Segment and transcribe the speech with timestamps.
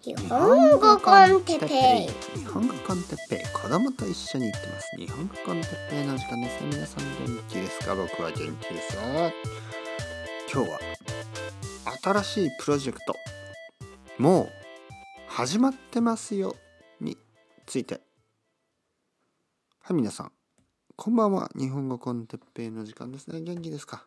[0.00, 2.38] 日本語コンテッペイ。
[2.38, 3.38] 日本語コンテッペイ。
[3.52, 4.96] 子供と一緒に行ってます。
[4.96, 6.64] 日本語コンテッペイの時間です。
[6.64, 7.94] 皆さん元気ですか？
[7.94, 8.96] 僕は元気です。
[8.96, 9.02] よ
[10.52, 10.78] 今日は
[12.02, 13.14] 新しいプロジェクト
[14.18, 14.48] もう
[15.28, 16.56] 始まってますよ。
[17.00, 17.16] に
[17.66, 18.00] ついて。
[19.80, 20.32] はい皆さん。
[20.96, 21.50] こんばんは。
[21.54, 23.40] 日本語コンテッペイの時間ですね。
[23.40, 24.06] 元気ですか？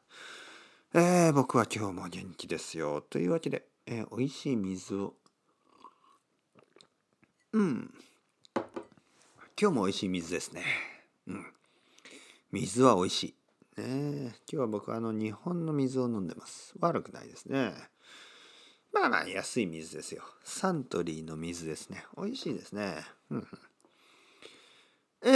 [0.93, 3.01] えー、僕は今日も元気ですよ。
[3.01, 5.13] というわけで、えー、美味しい水を
[7.55, 7.89] うん。
[9.57, 10.65] 今日も美味しい水ですね。
[11.25, 11.45] うん。
[12.51, 13.23] 水は美味し
[13.77, 13.81] い。
[13.81, 13.85] ね
[14.23, 16.73] 今日は僕はあの日本の水を飲んでます。
[16.81, 17.71] 悪くないですね。
[18.91, 20.23] まあまあ安い水ですよ。
[20.43, 22.03] サントリーの水ですね。
[22.17, 22.97] 美味しいですね。
[23.31, 23.47] うん。
[25.23, 25.29] え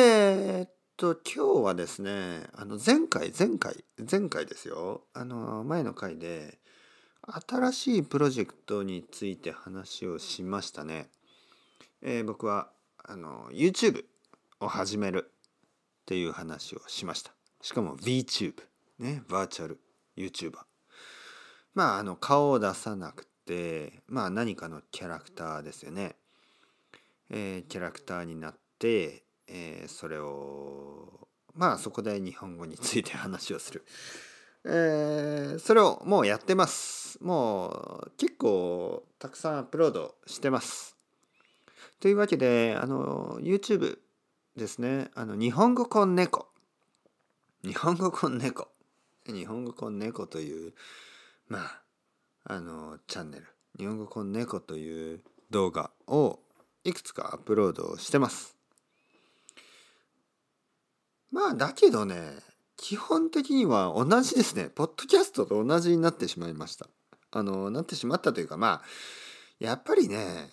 [0.64, 5.04] ー、っと今日はですねあの前回前回前回ですよ。
[5.14, 6.58] あの前の回で
[7.48, 11.08] 新しいプロジェクトについて話をしましたね。
[12.02, 12.70] えー、僕は
[13.04, 14.04] あの YouTube
[14.60, 15.34] を始めるっ
[16.06, 17.34] ていう話をしました。
[17.62, 18.56] しかも VTube
[19.00, 19.80] ねバーチャル
[20.18, 20.58] YouTuber。
[21.74, 26.16] まああの顔を出さなくてまあ何かのキャラクターですよね。
[27.30, 33.86] えー、キャラクターになってえー、それをまあそこで日本語について話をする。
[34.66, 37.18] えー、それをもうやってます。
[37.22, 37.70] も
[38.08, 40.99] う結構たくさんアップロードしてます。
[42.00, 44.00] というわけで、あの、YouTube
[44.56, 45.10] ですね。
[45.16, 46.48] あの、日本語コン猫。
[47.64, 48.70] 日本語コン猫。
[49.26, 50.74] 日本語コン猫という、
[51.48, 51.84] まあ、
[52.46, 53.48] あの、チャンネル。
[53.78, 56.40] 日本語コン猫という動画を
[56.84, 58.60] いくつかアップロードしてます。
[61.32, 62.34] まあだけどね
[62.76, 66.88] 基本的には同じですねポッドキャストと同じになってしまいました
[67.32, 68.82] あのなってしまったというかまあ
[69.60, 70.50] やっぱりね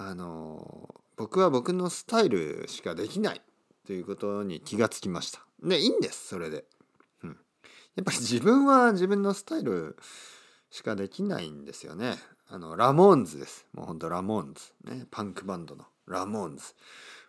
[0.00, 3.42] あの僕は僕のスタイルしかできない
[3.86, 6.64] ということに気がつきましたでいいんですそれで、
[7.24, 9.96] うん、やっぱり自分は自分のスタイル
[10.70, 12.14] しかできないんですよね
[12.48, 16.62] あのラモーンズですもうほんとラモーンズねパンクバンドのラモーンズ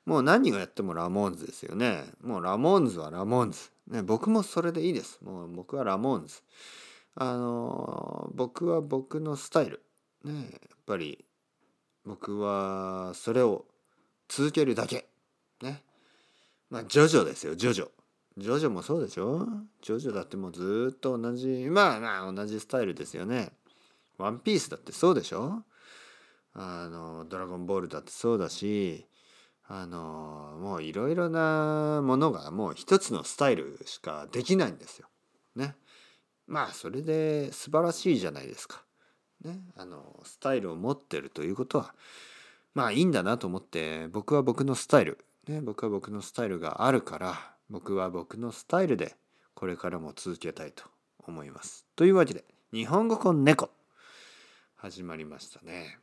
[0.09, 2.03] もう何をやってもラモーンズですよね。
[2.23, 3.69] もうラモーンズはラモーンズ。
[3.91, 5.19] ね、僕もそれでいいです。
[5.23, 6.41] もう僕はラモーンズ。
[7.13, 9.83] あの僕は僕のスタイル。
[10.23, 10.49] ね、やっ
[10.87, 11.23] ぱり
[12.05, 13.65] 僕はそれを
[14.27, 15.07] 続けるだけ。
[15.61, 15.83] ね。
[16.69, 17.89] まあ、ジョジョですよ、ジョジョ。
[18.37, 19.45] ジョジョもそうでしょ？
[19.81, 23.51] ジョジョだってもうずっと同じ、まあまあ同じスタイルですよね。
[24.17, 25.63] ワンピースだってそうでしょ？
[26.53, 29.07] あの、ドラゴンボールだってそうだし、
[29.67, 35.07] あのもういろいろなものがもう一つのスタイルしかできないんですよ。
[35.55, 35.75] ね。
[36.47, 38.83] まあそれで素晴らしいじゃないですか。
[39.43, 39.59] ね。
[39.75, 41.93] あのスタイルを持ってるということは
[42.73, 45.17] まあいいんだなと思って僕は僕のスタイル、
[45.47, 47.35] ね、僕は僕のスタイルがあるから
[47.69, 49.15] 僕は僕のスタイルで
[49.53, 50.83] これからも続けたいと
[51.27, 51.85] 思います。
[51.95, 53.69] というわけで日本語コン猫
[54.75, 55.99] 始まりましたね。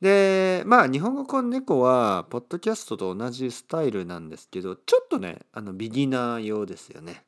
[0.00, 7.24] でまあ日本語コンネコはポッドキャストと同じスタイルなんですけどちょっとねあのビギナー用ですよね。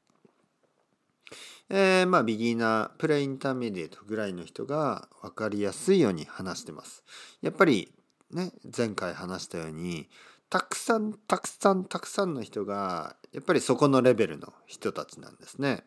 [1.71, 7.05] えー、まあビギナープレイインターメディエートぐらいの人が分かりやすいように話してます。
[7.43, 7.93] やっぱり
[8.33, 10.09] ね前回話したように
[10.49, 15.85] たくさんたくさんたくさんの人がやっぱりそこのレベルの人たちなんですね。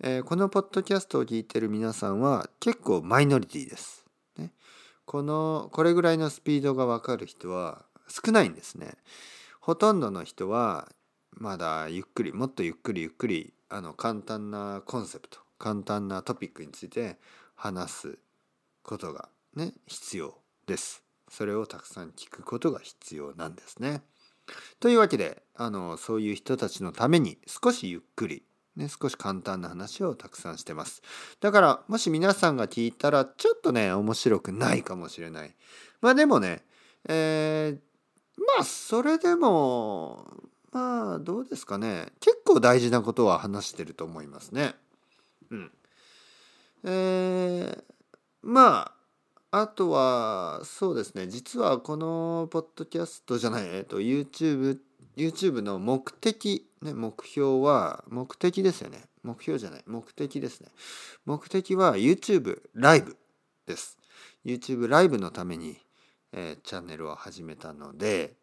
[0.00, 4.04] えー、このポッドキャストを聞いてる皆さんは結構マイノリティです。
[4.36, 4.52] ね
[5.06, 8.94] このこれぐらいのスピードが分かる人は少ないんですね。
[9.60, 10.88] ほとんどの人は
[11.32, 17.16] まだゆっくりもっとゆっくりゆっくりあの簡単なコンセプト簡単なトピックについて
[17.54, 18.18] 話す
[18.82, 21.02] ことがね必要です。
[21.30, 24.02] それをたくさん聞くことが必要なんですね。
[24.80, 28.42] というわけであのそういう人たちのために少しゆっくり
[28.78, 31.02] ね、少し簡単な話をたくさんしてます。
[31.40, 35.54] だから、もし皆さんが聞いたら、ちょっとね、面白くないかもしれない。
[36.00, 36.64] まあでもね、
[37.08, 40.24] えー、まあ、それでも、
[40.72, 42.12] まあ、どうですかね。
[42.20, 44.74] 結構大事なことは話してると思いますね。
[45.50, 45.72] うん。
[46.84, 47.82] えー、
[48.42, 48.92] ま
[49.50, 51.26] あ、あとは、そうですね。
[51.26, 54.78] 実はこのポッドキャストじゃない、えっと、YouTube
[55.18, 59.02] YouTube の目的、ね、目標は、目的ですよね。
[59.24, 59.82] 目標じゃない。
[59.84, 60.68] 目的ですね。
[61.26, 63.16] 目的は YouTube ライブ
[63.66, 63.98] です。
[64.44, 65.76] YouTube ライブのために、
[66.32, 68.36] えー、チャンネルを始めたので、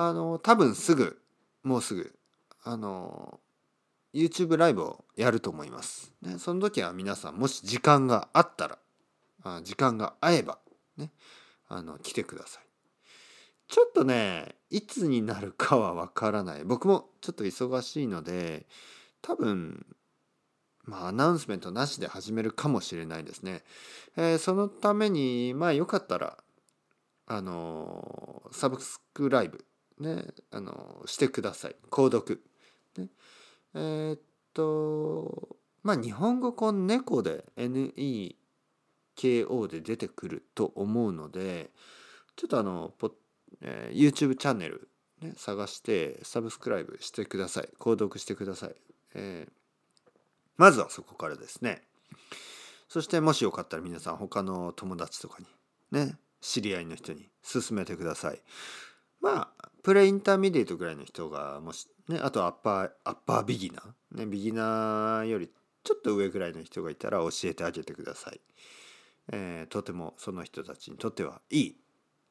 [0.00, 1.20] あの、多分すぐ、
[1.64, 2.14] もうすぐ、
[2.62, 3.40] あの、
[4.14, 6.14] YouTube ライブをやると思います。
[6.22, 8.78] ね、その時は皆さん、もし時間があったら、
[9.42, 10.60] あ時間が合えば、
[10.96, 11.10] ね
[11.66, 12.62] あの来てください。
[13.66, 16.64] ちょっとねいつになるかはわからない。
[16.64, 18.66] 僕もちょっと忙しいので
[19.20, 19.84] 多分
[20.84, 23.62] まあアナウンスメントなしで始めるかもしれないですね、
[24.16, 26.38] えー、そのためにまあよかったら
[27.26, 29.64] あのサブスクライブ
[30.00, 31.76] ねあのしてください。
[31.90, 32.42] 購読。
[32.96, 33.08] ね。
[33.74, 34.20] えー、っ
[34.54, 38.36] とまあ日本語この猫で NEKO
[39.68, 41.70] で出てくると思うので
[42.36, 43.12] ちょっとあのポ
[43.62, 44.88] えー、YouTube チャンネル、
[45.20, 47.68] ね、探して subscribe してください。
[47.78, 48.74] 購読してください、
[49.14, 49.52] えー、
[50.56, 51.82] まずはそこからですね。
[52.88, 55.46] そしてもしよかったら皆さん他の友達とかに
[55.90, 58.40] ね知り合いの人に勧めてください。
[59.20, 65.48] まあ pre-intermediate ぐらいの人がもしねあと upper upper beginner ね beginner より
[65.82, 68.40] ちょっと上ぐらいの人がいたら教えてあげてください、
[69.32, 71.76] えー、とてもその人たちにとってはいい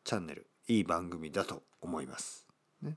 [0.04, 2.46] チャンネルいい番組だと思います。
[2.84, 2.96] ね、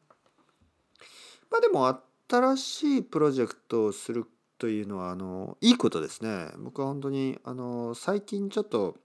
[1.51, 1.99] まあでも
[2.29, 4.27] 新しいプロジェクトをする
[4.59, 6.49] というのはあのいいことですね。
[6.59, 8.99] 僕は本当にあの最近ちょっと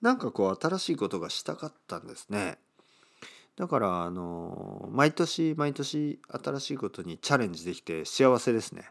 [0.00, 2.60] なんかこう新しいことがしたかったんですね。
[3.60, 8.84] だからあの毎年毎年新しいことにチャレンジできて幸せですね。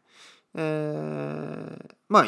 [0.54, 2.26] えー、まあ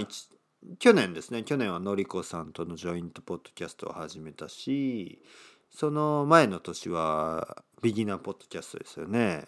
[0.80, 5.22] 去年ですね去年はのりこさんとのジョイントポッドキャストを始めたし
[5.70, 9.46] その前の年はビギナーポッドキャストですよね。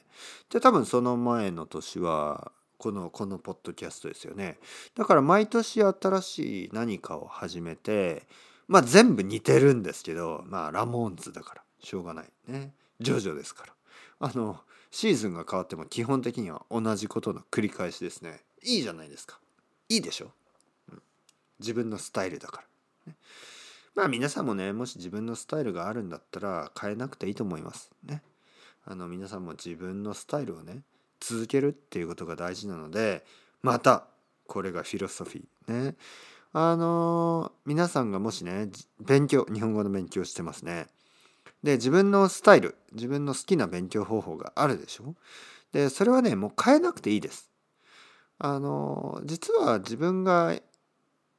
[0.51, 4.59] で多分その前の年はこのこのポッドキャストですよね。
[4.93, 8.27] だから毎年新しい何かを始めて
[8.67, 12.75] まあ全部似てるんですけどまあラモーンズだからしょうがないね。
[12.99, 13.73] ジョジョですから。
[14.19, 14.59] あの
[14.91, 18.41] シーズンが変わっても基本的には同じことの繰り返しですね。
[18.63, 19.39] いいじゃないですか。
[19.89, 20.31] いいでしょ、
[20.91, 21.01] うん、
[21.59, 22.63] 自分のスタイルだか
[23.05, 23.13] ら。
[23.13, 23.17] ね
[23.95, 28.21] まあ皆さんもねもし自分のスタイルがあるんだったら変えなくていいと思いますね。
[28.85, 30.81] あの皆さんも自分のスタイルをね
[31.19, 33.23] 続けるっていうことが大事なので
[33.61, 34.07] また
[34.47, 35.95] これがフィロソフィーね。
[36.55, 38.69] あの皆さんがもしね
[38.99, 40.87] 勉強日本語の勉強してますね。
[41.63, 45.15] で自分のスタイル自分の好きな勉強方法があるでしょ？
[45.71, 47.49] でそれはねもう変えなくていいです。
[48.39, 50.55] あの実は自分が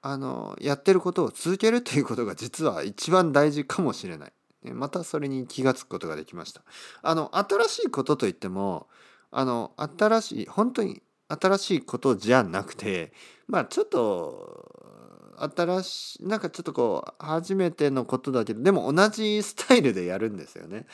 [0.01, 4.33] あのやってることを続けるということが実は一番大事かもしれない。
[4.73, 6.63] またそれに気が付くことができました。
[7.03, 8.89] あの新しいことといっても
[9.31, 13.13] あの新しい本当に新しいことじゃなくて
[13.47, 15.04] まあちょっと
[15.39, 20.87] 新しいなんかちょっとこう初めてのことだけどでも同じスタイルでやるんですよね。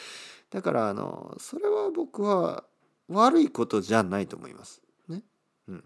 [0.50, 2.64] だからあのそれは僕は
[3.08, 4.82] 悪いことじゃないと思います。
[5.08, 5.22] ね。
[5.68, 5.84] うん。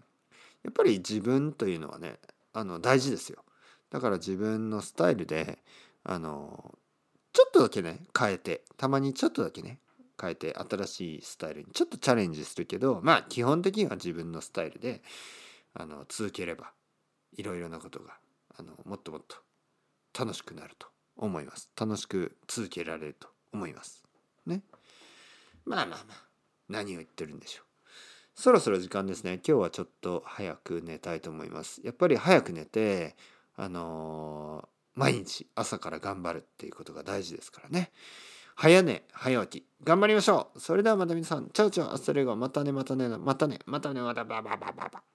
[0.65, 2.17] やっぱり自分というのはね
[2.53, 3.43] あの大事ですよ
[3.91, 5.59] だから自分のスタイルで
[6.03, 6.73] あの
[7.33, 9.79] ちょっとだけね変えてたまにちょっとだけね
[10.19, 15.03] 変えて新しいスタイルにちょっとチャレンジするけどまあ基本的には自分のスタイルで
[15.73, 16.71] あの続ければ
[17.37, 18.13] いろいろなことが
[18.57, 19.37] あのもっともっと
[20.17, 20.87] 楽しくなると
[21.17, 21.69] 思います。
[21.79, 24.03] 楽しく続けられると思います。
[24.45, 24.63] ね。
[25.65, 26.25] まあまあまあ。
[26.67, 27.65] 何を言ってるんでしょう。
[28.35, 29.39] そろそろ時間ですね。
[29.47, 31.81] 今日はちょっと早く寝たいと思います。
[31.83, 33.15] やっぱり早く寝て
[33.55, 37.91] あのー、毎日朝から頑張るっていうことが大事ですからね。
[38.55, 39.67] 早寝早起き。
[39.83, 40.59] 頑張りましょう。
[40.59, 41.49] それではまた皆さん。
[41.49, 41.93] Ciao ciao。
[41.93, 42.35] Hasta luego。
[42.35, 45.14] またねまたねまたねまたねまたバババババ